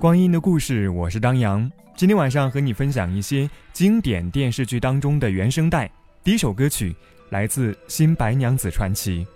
[0.00, 1.68] 光阴的故事，我是张扬。
[1.96, 5.90] 今天晚上和你分享一些经典电视剧当中的原声带。
[6.22, 6.94] 第一首歌曲
[7.30, 9.26] 来自《新白娘子传奇》。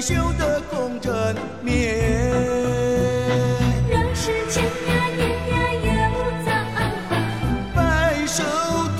[0.00, 1.94] 修得共枕眠，
[3.88, 4.70] 若是千呀
[5.16, 5.54] 年呀
[5.84, 6.76] 有造化，
[7.76, 7.80] 白
[8.26, 8.42] 首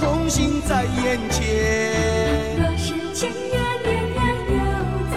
[0.01, 2.57] 同心在眼前。
[2.57, 4.55] 若是千呀年呀有
[5.11, 5.15] 造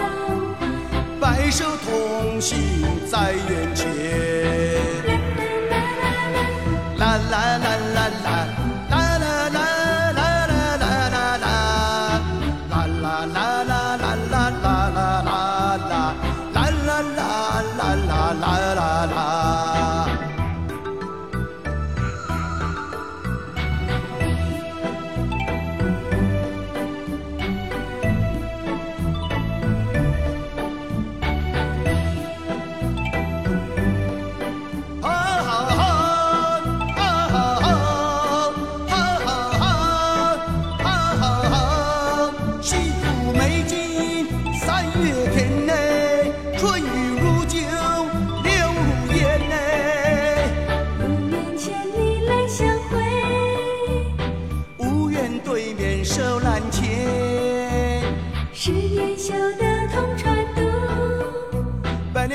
[0.58, 0.60] 化，
[1.20, 2.56] 白首同心
[3.08, 4.25] 在眼前。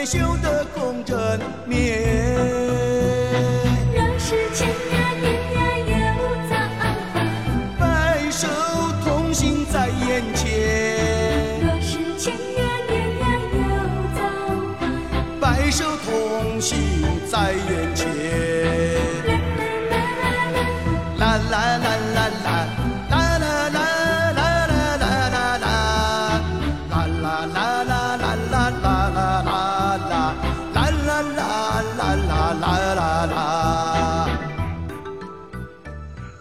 [0.06, 2.61] 修得共枕眠，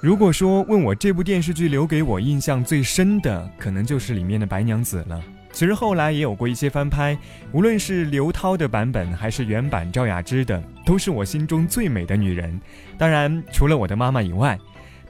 [0.03, 5.22] 如果说问我这部电视剧留给我印象最深的，可能就是里面的白娘子了。
[5.53, 7.19] 其实后来也有过一些翻拍，
[7.53, 12.59] 无论是刘涛的版本还是原版赵雅芝的，都是我心中最美的女人。
[12.97, 14.59] 当然，除了我的妈妈以外，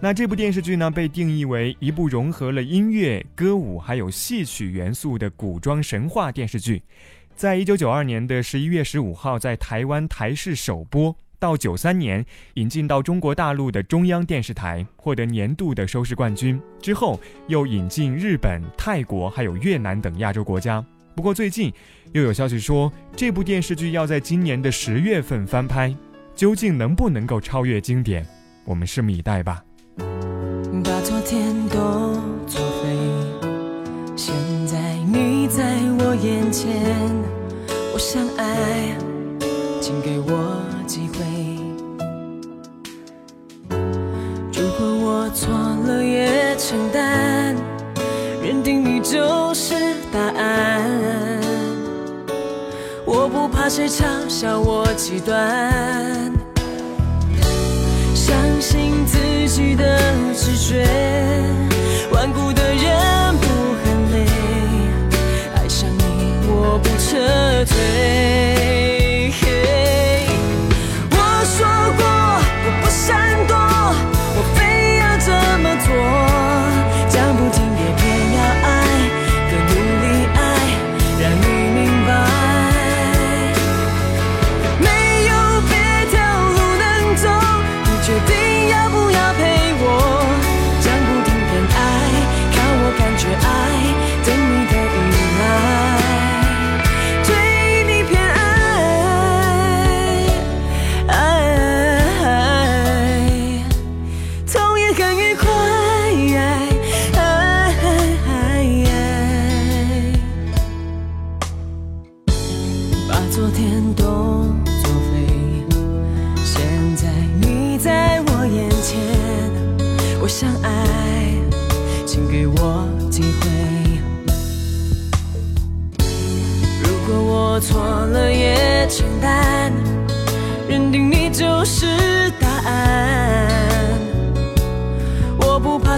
[0.00, 6.82] 那这部电视剧呢，被定义为一部融合了音乐、歌舞还有戏曲元素的古装神话电视剧，
[7.36, 11.14] 在一九九二年的十一月十五号在台湾台视首播。
[11.40, 12.24] 到九三年
[12.54, 16.60] 引进到中国大陆的中央电视台，获得年度的收视冠军。
[16.80, 17.18] 之后
[17.48, 20.84] 又引进日本、泰国还有越南等亚洲国家。
[21.16, 21.72] 不过最近
[22.12, 25.96] 又有消息说，这部电视剧要在今年的十月份翻拍，
[26.36, 28.24] 究竟能不能够超越经典？
[28.66, 29.64] 我们拭目以待吧。
[30.84, 32.14] 把昨天都
[32.46, 32.96] 作废，
[34.14, 34.34] 现
[34.66, 35.64] 在你在
[35.98, 36.70] 我眼前，
[37.92, 38.94] 我想爱，
[39.80, 40.59] 请给我。
[46.70, 47.56] 承担，
[48.40, 49.74] 认定你就是
[50.12, 50.80] 答案。
[53.04, 56.32] 我不怕谁嘲笑我极端，
[58.14, 59.18] 相信自
[59.48, 59.98] 己的
[60.32, 60.86] 直觉。
[62.12, 63.19] 顽固的人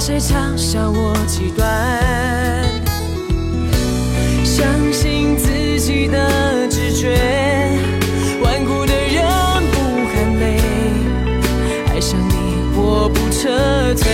[0.05, 1.65] 谁嘲笑我极端，
[4.45, 7.17] 相信自己的直觉。
[8.43, 9.23] 顽固的人
[9.71, 9.79] 不
[10.13, 10.59] 喊累，
[11.95, 12.35] 爱上你
[12.75, 14.11] 我不撤退。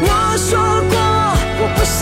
[0.00, 0.08] 我
[0.38, 0.58] 说
[0.88, 0.96] 过
[1.60, 2.00] 我不闪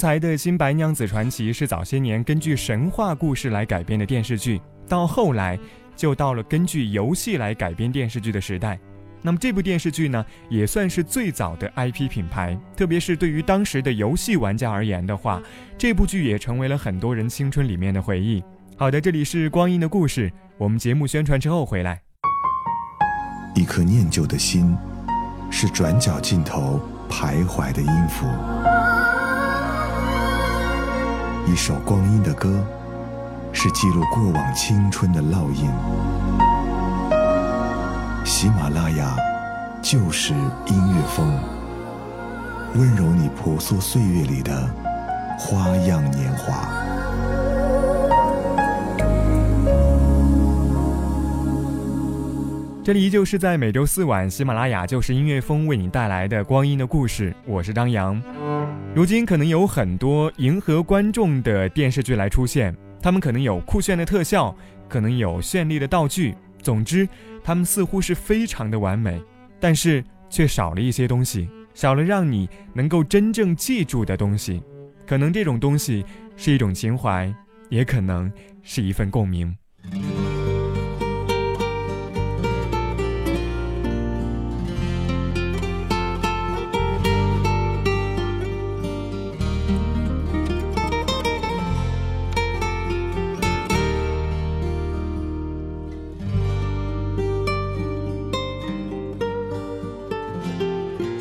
[0.00, 4.58] 才的《新白娘子传奇》是早些年根据神话故事来改编的电视剧，
[4.88, 5.58] 到后来
[5.94, 8.80] 就到了根据游戏来改编电视剧的时代。
[9.20, 15.42] 那么这部电视剧呢，也算是最早的 IP 品牌，特别是对于当时的游戏玩家而言的话，
[15.76, 18.42] 这部剧也成为了很多人青春里面的回忆。
[18.78, 22.00] 好的，这里是光阴的故事，我们节目宣传之后回来。
[23.54, 24.74] 一颗念旧的心，
[25.50, 26.80] 是转角尽头
[27.10, 28.24] 徘徊的音符；
[31.50, 32.64] 一首光阴的歌，
[33.52, 35.68] 是记录过往青春的烙印。
[38.24, 39.16] 喜马拉雅
[39.82, 41.36] 就是音乐风，
[42.76, 44.70] 温柔你婆娑岁月里的
[45.36, 46.68] 花样年华。
[52.84, 58.22] 这里依旧是在每周四晚，喜马拉雅就是音乐风为你带来的光阴的故事，我是张扬。
[58.92, 64.54] 如今可能有很多迎合观众的电视剧来出现，他们可能有酷炫的特效，
[64.88, 67.08] 可能有绚丽的道具，总之，
[67.44, 69.22] 他们似乎是非常的完美，
[69.60, 74.60] 但是却少了一些东西，少了让你能够真正记住的东西。
[75.06, 76.04] 可能这种东西
[76.36, 77.32] 是一种情怀，
[77.68, 78.30] 也可能
[78.64, 79.56] 是一份共鸣。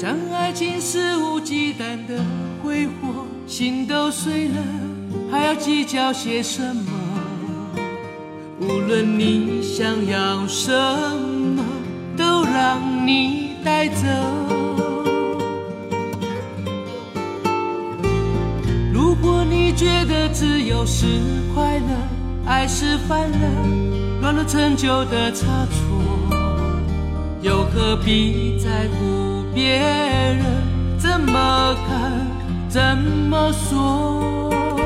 [0.02, 2.24] 当爱情肆无忌惮的
[2.64, 4.56] 挥霍，心都碎了，
[5.30, 6.92] 还要计较些什么？
[8.62, 11.66] 无论你想要什么，
[12.16, 14.06] 都让你带走。
[18.94, 21.08] 如果你觉得自由是
[21.54, 23.38] 快乐，爱是烦了，
[24.22, 26.02] 乱了陈旧的差错，
[27.42, 29.29] 又何必在乎？
[29.54, 30.46] 别人
[30.98, 32.28] 怎么看，
[32.70, 34.79] 怎么说？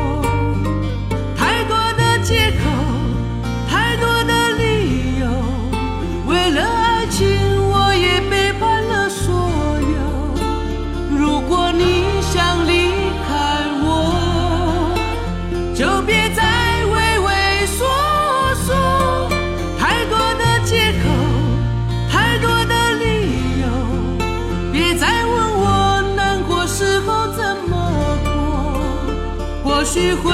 [29.83, 30.31] 或许会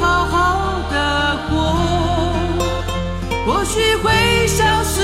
[0.00, 1.74] 好好的过，
[3.44, 5.00] 或许会消失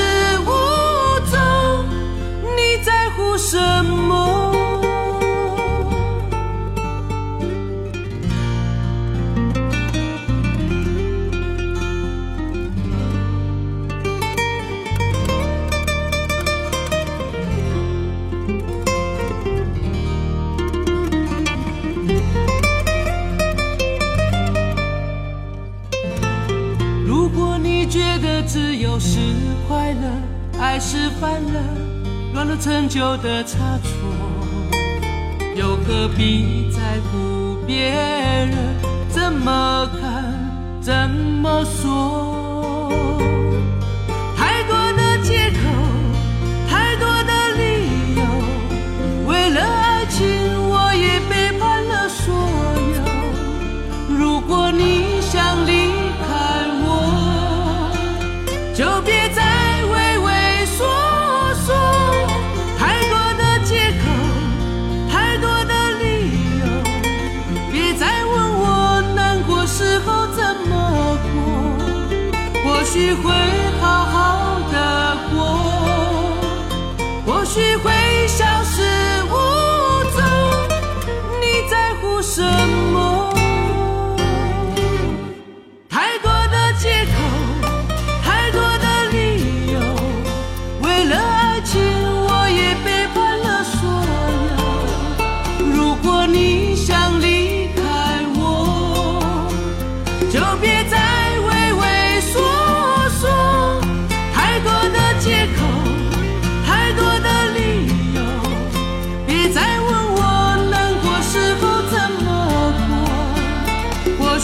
[28.98, 29.18] 是
[29.68, 31.60] 快乐，爱是烦了，
[32.34, 33.90] 乱了陈旧的差错，
[35.54, 36.80] 又何必在
[37.12, 38.50] 乎别人
[39.08, 42.90] 怎么看、怎么说？
[73.14, 73.32] 会
[73.80, 75.36] 好好的过，
[77.26, 77.92] 或许会
[78.26, 78.82] 消失
[79.24, 79.34] 无
[80.14, 80.22] 踪。
[81.40, 82.42] 你在乎什
[82.92, 83.07] 么？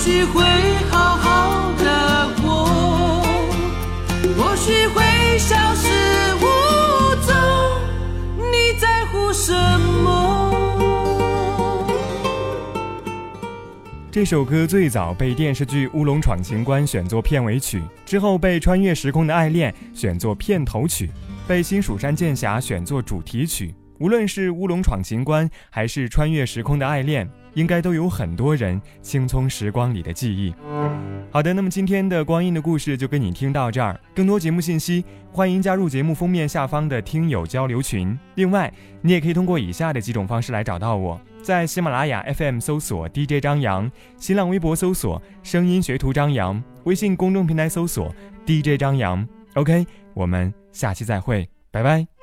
[0.05, 0.45] 许会
[0.91, 2.67] 好好的过，
[4.37, 5.89] 或许会消失
[6.35, 6.45] 无
[7.25, 7.35] 踪。
[8.53, 11.89] 你在乎什么？
[14.13, 21.11] 这首歌最早被电视剧《乌龙闯情关》选作片尾曲，之后被《穿越时空的爱恋》选作片头曲，
[21.49, 23.75] 被《新蜀山剑侠》选作主题曲。
[24.05, 30.55] 无论是《乌龙闯情关》还是《穿越时空的爱恋》，应该都有很多人青葱时光里的记忆。
[31.31, 33.99] 好的，那么今天的光阴的故事就跟你听到这儿。
[34.15, 38.15] 更多节目信息，欢迎加入节目封面下方的听友交流群。
[38.35, 38.71] 另外，
[39.01, 49.27] 你也可以通过以下的几种方式来找到我：在喜马拉雅 FM 搜索 DJ 张扬，新浪微博搜索声音学徒张扬，微信公众平台搜索 DJ 张扬。
[49.55, 52.14] OK，我们下期再会，拜拜。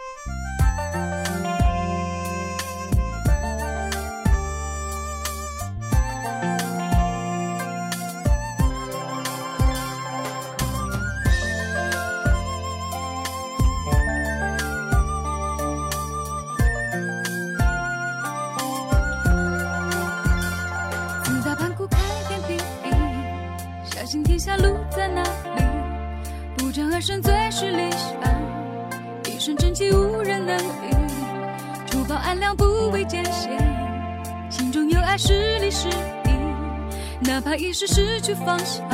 [37.44, 38.88] 怕一时失去方向，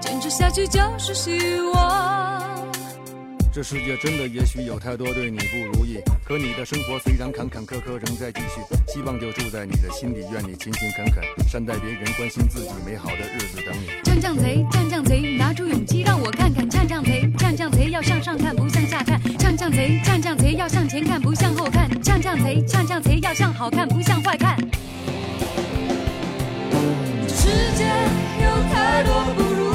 [0.00, 2.42] 坚持下去就是希望。
[3.52, 8.60] 这世界真的也许有太多对你不如意，可你的生活虽然坎坎坷坷仍在继续，
[8.92, 13.88] 希望就住在你的心里，愿你勤勤恳恳，善待别人，关心自己，美好的日子等你。
[14.04, 16.68] 降降贼，降降贼，拿出勇气让我看看。
[16.68, 19.18] 降降贼，降降贼，要向上看，不向下看。
[19.38, 21.88] 降降贼，降降贼，要向前看，不向后看。
[22.02, 24.54] 降降贼，降降贼，要向好看，不向坏看。
[27.46, 27.84] 世界
[28.42, 29.65] 有太多不如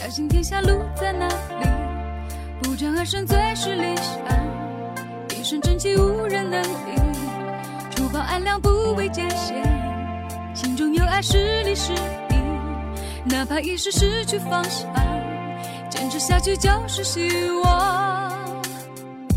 [0.00, 1.66] 小心天下路在哪里？
[2.62, 6.98] 不战而胜最是理想，一身正气无人能敌。
[7.94, 9.62] 除暴安良不畏艰险，
[10.54, 13.26] 心中有爱是理是义。
[13.26, 14.90] 哪怕一时失去方向，
[15.90, 18.30] 坚持下去就是希望。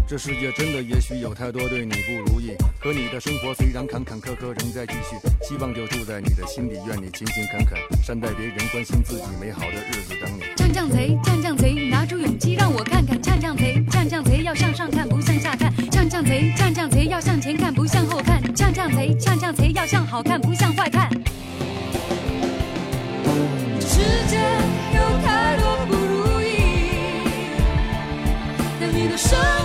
[0.07, 5.73] 这世界真的也许有太多对你不如意，可你的生活虽然坎坎坷坷仍在继续，希望。
[5.73, 10.43] 就住在你的心里，愿你勤勤恳恳，善待别人，关心自己，美好的日子等你。
[14.53, 15.73] 要向上看，不向下看。
[15.89, 18.39] 降降贼，降降贼，要向前看，不向后看。
[18.53, 21.09] 降降贼，降降贼，要向好看，不向坏看。
[23.79, 24.37] 世界
[24.93, 27.57] 有太多不如意，
[28.79, 29.62] 但你的生。